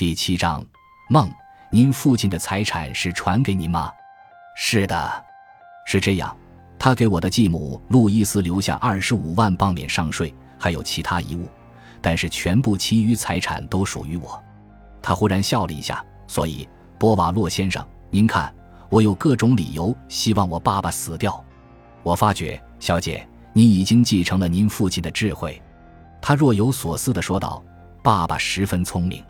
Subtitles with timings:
[0.00, 0.64] 第七章，
[1.10, 1.30] 梦。
[1.70, 3.92] 您父亲的财产是传给您吗？
[4.56, 5.24] 是的，
[5.84, 6.34] 是这样。
[6.78, 11.46] 他给我的继母路易斯留下二十五万镑免上税，还有其他遗物，
[12.00, 14.42] 但是全部其余财产都属于我。
[15.02, 16.02] 他忽然笑了一下。
[16.26, 16.66] 所以，
[16.98, 18.50] 波瓦洛先生，您看，
[18.88, 21.44] 我有各种理由希望我爸爸死掉。
[22.02, 25.60] 我发觉，小姐，你已经继承了您父亲的智慧。
[26.22, 27.62] 他若有所思地说道
[28.02, 29.22] ：“爸爸十分聪明。”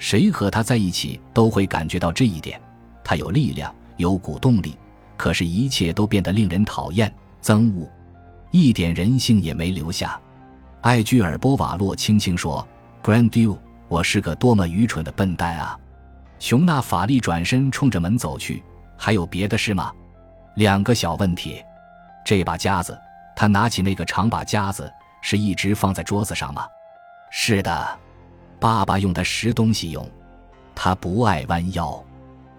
[0.00, 2.58] 谁和他在一起都会感觉到这一点，
[3.04, 4.76] 他有力量，有股动力，
[5.16, 7.86] 可是，一切都变得令人讨厌、憎恶，
[8.50, 10.18] 一点人性也没留下。
[10.80, 12.66] 艾居尔·波瓦洛轻轻说
[13.02, 13.58] ：“Grand Du，
[13.88, 15.78] 我是个多么愚蠢的笨蛋啊！”
[16.40, 18.62] 熊娜·法利转身冲着门走去。
[18.96, 19.92] 还有别的事吗？
[20.56, 21.62] 两个小问题。
[22.24, 22.98] 这把夹子，
[23.36, 26.66] 他拿起那个长把夹子，是一直放在桌子上吗？
[27.30, 27.98] 是的。
[28.60, 30.06] 爸爸用它拾东西用，
[30.74, 32.04] 他不爱弯腰。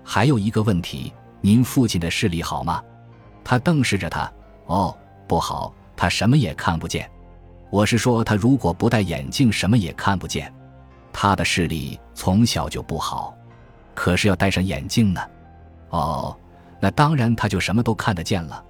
[0.04, 2.84] 还有一个问题，您父亲的视力好吗？
[3.44, 4.30] 他瞪视着他。
[4.66, 7.10] 哦，不好，他什么也看不见。
[7.70, 10.52] 我是说，他如果不戴眼镜，什么也看不见。
[11.14, 13.36] 他的视力从小就不好，
[13.94, 15.22] 可是要戴上眼镜呢。
[15.90, 16.36] 哦，
[16.80, 18.64] 那当然，他就什么都看得见了。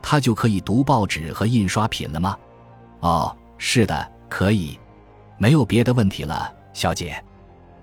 [0.00, 2.36] 他就可以读报纸和印刷品了吗？
[3.00, 4.78] 哦，是的，可以。
[5.36, 6.52] 没有别的问题了。
[6.80, 7.22] 小姐，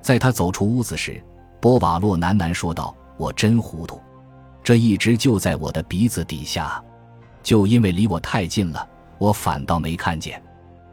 [0.02, 1.23] 在他走出屋子时，
[1.62, 4.02] 波瓦洛喃喃说道：“我真糊涂，
[4.64, 6.84] 这一直就在我的鼻子底下，
[7.44, 10.42] 就因为离我太近了，我反倒没看见。”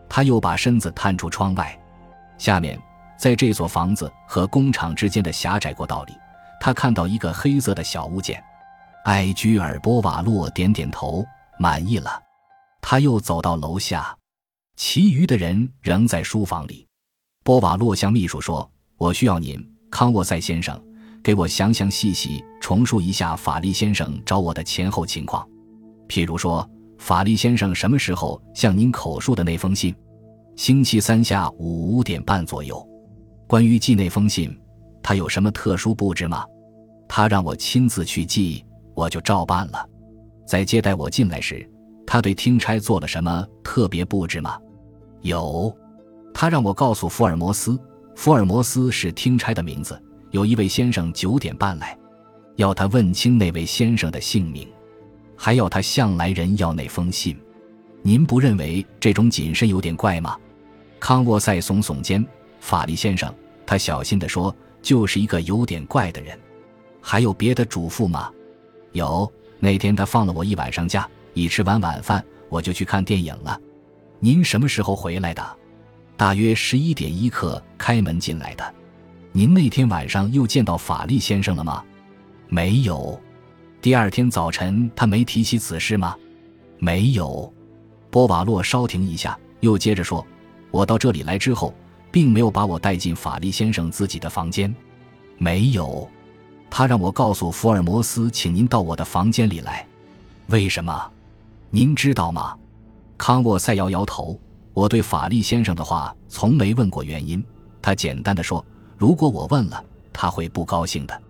[0.06, 1.75] 他又把身子探出窗外，
[2.36, 2.78] 下面，
[3.16, 6.12] 在这所房子和工厂之间的狭窄过道里，
[6.60, 8.44] 他看到一个黑色的小物件。
[9.06, 11.25] 埃居尔·波瓦洛点点头，
[11.58, 12.22] 满意了。
[12.82, 14.14] 他又走到楼下，
[14.77, 16.86] 其余的人仍在书房里。
[17.45, 20.83] 波瓦洛向秘书说：“我需要您，康沃塞先生，
[21.23, 25.47] 给我详详细细重述一下法利先生找我的前后情况。
[26.09, 29.94] 譬如说，法利先生什么时候向您口述的那封信？
[30.56, 32.83] 星期三下午五点半左右。
[33.47, 34.59] 关于寄那封信，
[35.03, 36.47] 他有什么特殊布置吗？
[37.06, 39.87] 他让我亲自去寄，我就照办了。
[40.47, 41.71] 在接待我进来时，
[42.06, 44.59] 他对听差做了什么特别布置吗？
[45.21, 45.71] 有。”
[46.34, 47.78] 他让我告诉福尔摩斯，
[48.17, 49.99] 福尔摩斯是听差的名字。
[50.33, 51.97] 有一位先生九点半来，
[52.56, 54.69] 要他问清那位先生的姓名，
[55.37, 57.39] 还要他向来人要那封信。
[58.03, 60.37] 您不认为这种谨慎有点怪吗？
[60.99, 62.27] 康沃塞耸耸肩。
[62.59, 63.33] 法利先生，
[63.65, 66.37] 他小心地说，就是一个有点怪的人。
[67.01, 68.31] 还有别的嘱咐吗？
[68.93, 69.31] 有。
[69.61, 73.59] 那天他放了我一晚上假，一吃完晚饭，我就去看电影了。
[74.19, 75.56] 您什么时候回来的？
[76.16, 78.75] 大约十一点一刻开门进来的，
[79.32, 81.84] 您那天晚上又见到法利先生了吗？
[82.48, 83.20] 没有。
[83.82, 86.16] 第二天早晨他没提起此事吗？
[86.78, 87.53] 没有。
[88.10, 90.24] 波瓦洛稍停一下，又接着说
[90.70, 91.74] ：“我到这里来之后，
[92.12, 94.72] 并没有把我带进法利先生自己的房间。
[95.36, 96.08] 没有。
[96.70, 99.84] 他让我告诉福尔摩斯，请您到我的房间里来。
[100.47, 101.10] 为什么？
[101.70, 102.56] 您知道吗？”
[103.19, 104.38] 康沃塞摇摇头。
[104.74, 107.42] 我对法利先生的话从没问过原因，
[107.80, 108.64] 他简单的说
[108.98, 111.22] ：“如果我问了，他会不高兴的。”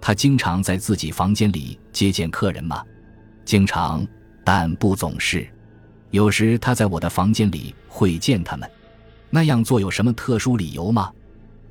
[0.00, 2.84] 他经常在自己房间里接见客人吗？
[3.44, 4.06] 经常，
[4.44, 5.46] 但不总是。
[6.10, 8.70] 有时他在我的房间里会见他们。
[9.30, 11.10] 那样做有什么特殊理由吗？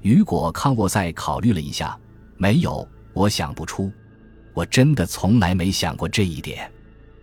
[0.01, 1.97] 雨果·康沃塞考虑了一下，
[2.35, 3.89] 没有，我想不出。
[4.53, 6.69] 我真的从来没想过这一点。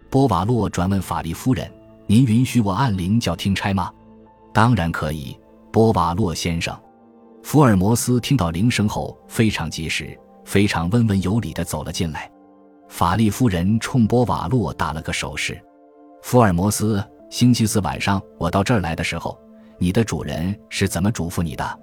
[0.09, 1.71] 波瓦洛转问法利夫人。
[2.11, 3.89] 您允许我按铃叫听差吗？
[4.53, 5.39] 当然可以，
[5.71, 6.77] 波瓦洛先生。
[7.41, 12.29] 福尔摩斯听到铃声后非常及时，非常温文有礼地走了进来。
[12.89, 15.57] 法利夫人冲波瓦洛打了个手势。
[16.21, 17.01] 福尔摩斯，
[17.31, 19.39] 星期四晚上我到这儿来的时候，
[19.79, 21.81] 你的主人是怎么嘱咐你的？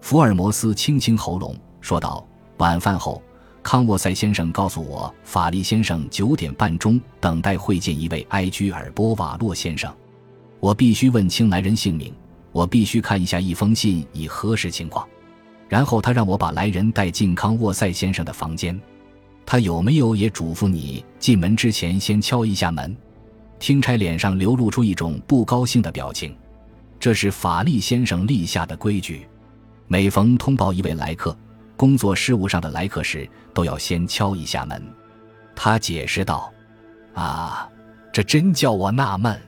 [0.00, 2.24] 福尔摩斯清清喉咙说道
[2.58, 3.20] ：“晚饭后。”
[3.64, 9.90] 康沃塞先生告诉我，法利先生九点半钟等待会见一位埃居尔·波瓦洛先生。
[10.60, 12.12] 我必须问清来人姓名，
[12.52, 15.08] 我必须看一下一封信以核实情况。
[15.66, 18.78] 然后他让我把来人带进康沃塞先生的房间。
[19.46, 22.94] 他有没有也嘱咐你进门之前先敲一下门？
[23.58, 26.36] 听差脸上流露出一种不高兴的表情。
[27.00, 29.26] 这是法利先生立下的规矩，
[29.88, 31.34] 每逢通报一位来客。
[31.76, 34.82] 工作事务上的来客时，都要先敲一下门。
[35.54, 36.52] 他解释道
[37.14, 37.68] ：“啊，
[38.12, 39.40] 这真叫我纳闷。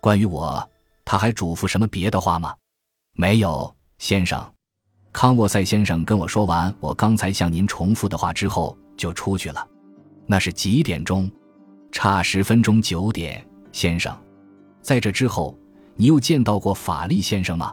[0.00, 0.68] 关于我，
[1.04, 2.54] 他还嘱咐什么别的话吗
[3.16, 4.52] ？”“没有，先生。”
[5.12, 9.66] 康沃塞先生跟我说完我刚才向您重复的话之后，就出去了。
[10.26, 11.30] 那是几点钟？
[11.92, 14.12] 差十分钟，九点，先生。
[14.82, 15.56] 在这之后，
[15.94, 17.72] 你又见到过法利先生吗？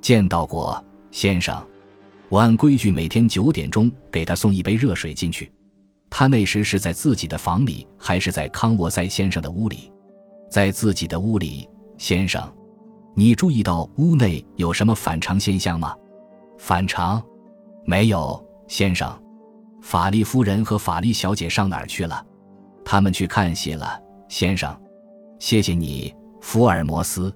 [0.00, 1.62] 见到过，先生。
[2.30, 5.52] 我按规矩每天九点钟给他送一杯热水进去。
[6.08, 9.92] 他那时是在自己的房里，还是在康沃塞先生的屋里？
[10.48, 11.68] 在自己的屋里，
[11.98, 12.40] 先生。
[13.16, 15.92] 你注意到屋内有什么反常现象吗？
[16.56, 17.20] 反常？
[17.84, 19.12] 没有，先生。
[19.82, 22.24] 法利夫人和法利小姐上哪儿去了？
[22.84, 24.72] 他们去看戏了，先生。
[25.40, 27.34] 谢谢你，福尔摩斯。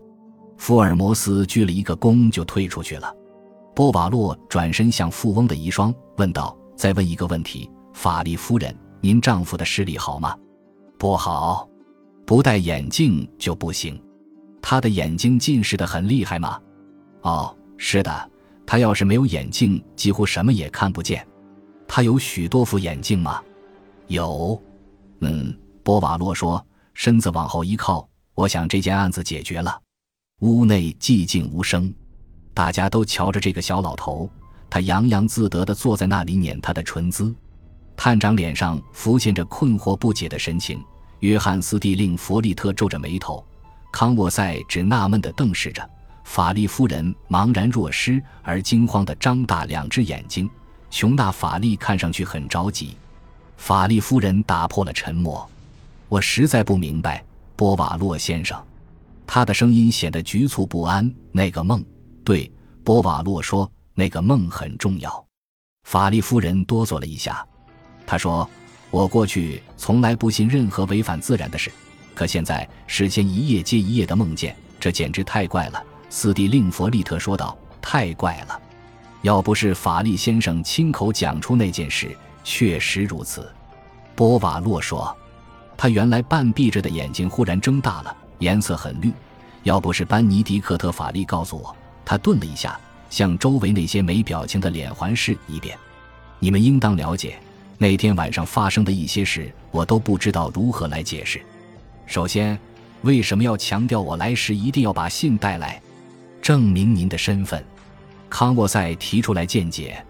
[0.57, 3.13] 福尔摩斯鞠了一个躬就退出去了。
[3.75, 10.37] 波瓦洛转身向富翁的遗孀问道：“再问一个问题，法利夫人，您丈夫的视力好吗？
[10.97, 11.69] 不好，
[12.25, 14.01] 不戴眼镜就不行。
[14.63, 16.59] 他的眼睛近视的很厉害吗？
[17.23, 18.31] 哦，是的。
[18.67, 21.27] 他要是没有眼镜，几乎什么也看不见。
[21.87, 23.43] 他有许多副眼镜吗？
[24.07, 24.59] 有。
[25.21, 28.09] 嗯，波瓦洛说，身子往后一靠。
[28.35, 29.79] 我想这件案子解决了。
[30.41, 31.93] 屋内寂静无声。
[32.55, 34.31] 大家都瞧着这个小老头，
[34.71, 37.35] 他洋洋自得地坐在那里捻他的唇姿。
[37.97, 40.83] 探长脸上浮现着困惑不解的神情。
[41.21, 43.45] 约翰斯蒂令弗利特皱着眉头，
[43.93, 45.89] 康沃塞只纳闷地瞪视着。
[46.25, 50.49] 法利夫人茫然若失而惊慌地张大两只眼睛。
[50.91, 52.97] 琼娜·法利看上去很着急。
[53.57, 55.49] 法利夫人打破了沉默
[56.09, 57.25] ：“我实在不明白，
[57.57, 58.63] 波瓦洛先生。”
[59.27, 61.11] 他的声音显得局促不安。
[61.33, 61.85] 那个梦。
[62.25, 62.51] 对，
[62.83, 65.25] 波瓦洛说：“那个梦很重要。”
[65.85, 67.47] 法利夫人哆嗦了一下，
[68.07, 68.49] 她说
[68.91, 71.71] ：“我过去从来不信任何违反自然的事，
[72.15, 78.59] 可现在事先一夜接一夜的梦见，这简直太怪了。”斯蒂令佛利特说道：“太怪了，
[79.21, 83.53] 要不是法利先生亲口讲出那件事，确实如此。”
[84.17, 85.15] 波瓦洛说
[85.77, 89.13] ：“他原来半闭着的眼睛忽然睁大了，颜色很绿。
[89.65, 92.79] 要不是班尼迪克特·法利告诉我。”他顿了一下，
[93.11, 95.77] 向周围那些没表情的脸环视一遍。
[96.39, 97.39] 你们应当了解，
[97.79, 101.41] 那天晚上发生的一些事，我都不知道如何来解释。
[102.07, 102.59] 首先，
[103.03, 105.81] 为什么要强调我来时一定要把信带来，
[106.43, 107.65] 证明您的身份？
[108.29, 110.05] 康沃塞提出来见解。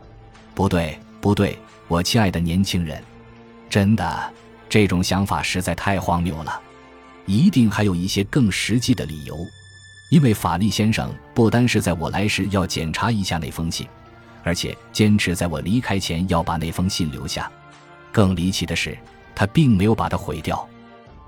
[0.55, 1.59] 不对，不对，
[1.89, 3.03] 我亲爱的年轻人，
[3.69, 4.33] 真的，
[4.69, 6.61] 这种想法实在太荒谬了。
[7.27, 9.37] 一定还有一些更实际的理由。
[10.15, 13.85] 因为法利先生不单是在我来时要检查一下那封信，
[14.45, 17.51] 而且坚持在我离开前要把那封信留下。
[18.13, 18.97] 更离奇的是，
[19.35, 20.65] 他并没有把它毁掉。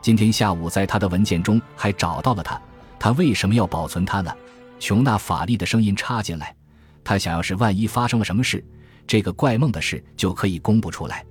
[0.01, 2.63] 今天下午在他的文件中还找到了它。
[2.97, 4.33] 他为什么要保存它呢？
[4.79, 6.55] 琼娜·法利的声音插进来。
[7.03, 8.65] 他想要是万一发生了什么事，
[9.05, 11.27] 这个怪梦的事就可以公布出来。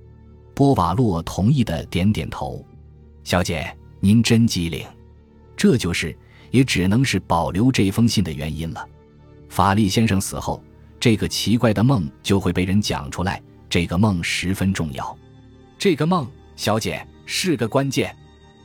[0.52, 2.62] 波瓦洛同意的点点头。
[3.24, 4.86] 小姐，您真机灵。
[5.56, 6.14] 这就是。
[6.50, 8.88] 也只能是保留这封信的原因了。
[9.48, 10.62] 法利先生死后，
[10.98, 13.42] 这个奇怪的梦就会被人讲出来。
[13.68, 15.18] 这个梦十分重要。
[15.78, 18.14] 这个梦，小姐是个关键。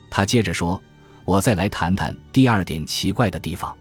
[0.10, 0.82] 他接着说
[1.26, 3.76] ：“我再来谈谈第二点奇怪的地方。”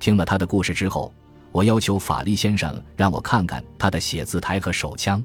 [0.00, 1.12] 听了他的故事之后，
[1.52, 5.22] 我要求法利先生让我看看他的写字台和手枪。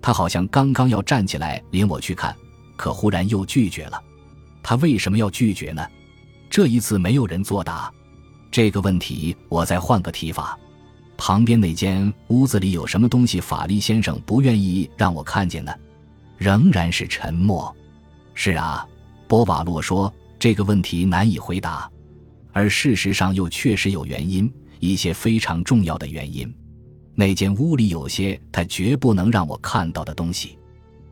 [0.00, 2.34] 他好像刚刚要站起来领我去看，
[2.76, 4.00] 可忽然又拒绝了。
[4.62, 5.84] 他为什么要拒绝呢？
[6.50, 7.92] 这一次没有人作答，
[8.50, 10.58] 这个问题我再换个提法。
[11.16, 13.40] 旁边那间屋子里有什么东西？
[13.40, 15.74] 法利先生不愿意让我看见呢？
[16.36, 17.74] 仍然是沉默。
[18.34, 18.86] 是啊，
[19.26, 21.90] 波瓦洛说这个问题难以回答，
[22.52, 26.52] 而事实上又确实有原因，一些非常重要的原因。
[27.16, 30.56] 那间屋里有些他绝不能让我看到的东西。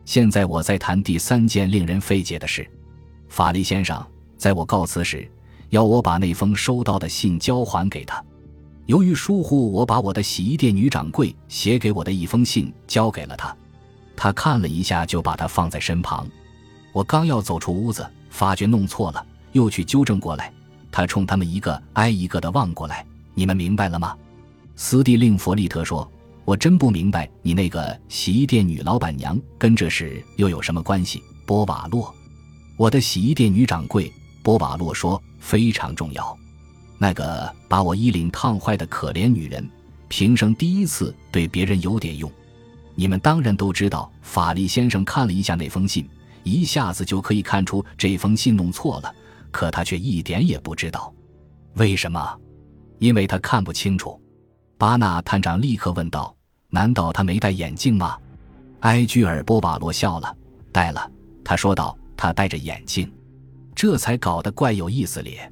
[0.05, 2.65] 现在我在谈第三件令人费解的事，
[3.27, 4.01] 法利先生。
[4.37, 5.29] 在我告辞时，
[5.69, 8.23] 要我把那封收到的信交还给他。
[8.85, 13.55] 由于疏忽，我把我的洗衣店女掌柜写给我的一封信交给了他。
[14.15, 16.25] 他看了一下，就把它放在身旁。
[16.93, 20.53] 我刚要走出屋子，发觉弄错了，又去纠正过来。
[20.91, 23.05] 他冲他们一个挨一个的望过来。
[23.33, 24.15] 你们明白了吗？
[24.75, 26.09] 斯蒂令弗利特说
[26.45, 32.13] ：“我真不明白，你那个洗衣店女老板娘跟这事又有什么关系？”波瓦洛，
[32.77, 34.11] 我的洗衣店女掌柜。
[34.47, 36.33] 波瓦洛说：“非常重要，
[36.97, 39.69] 那个把我衣领烫坏的可怜女人，
[40.07, 42.31] 平生第一次对别人有点用。
[42.95, 46.09] 你们当然都知道，法利先生看了一下那封信，
[46.43, 49.13] 一下子就可以看出这封信弄错了，
[49.51, 51.13] 可他却一点也不知道，
[51.73, 52.39] 为什么？
[52.99, 54.17] 因为他看不清楚。”
[54.79, 56.33] 巴纳探长立刻问道
[56.71, 58.17] ：“难道他没戴眼镜吗？
[58.79, 60.33] 埃居尔·波瓦罗笑了，
[60.71, 61.11] 戴了。
[61.43, 63.11] 他说道：“他戴着眼镜，
[63.77, 65.49] 这才搞得怪有意思咧。”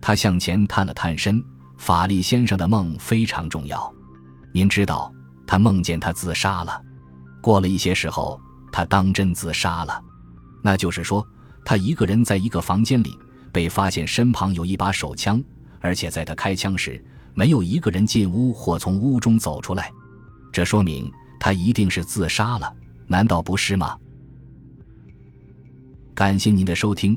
[0.00, 1.44] 他向前探了探身。
[1.76, 3.94] 法力先生的梦非常重要。
[4.52, 5.12] 您知道，
[5.46, 6.82] 他梦见他自杀了。
[7.40, 8.40] 过了一些时候，
[8.72, 10.02] 他当真自杀了。
[10.60, 11.24] 那就是说，
[11.64, 13.16] 他一个人在一个房间里，
[13.52, 15.40] 被发现身旁有一把手枪，
[15.80, 17.00] 而且在他开枪时，
[17.32, 19.92] 没有一个人进屋或从屋中走出来。
[20.52, 21.08] 这说明
[21.38, 22.74] 他一定是自杀了，
[23.06, 23.96] 难道不是吗？
[26.12, 27.16] 感谢您的收听，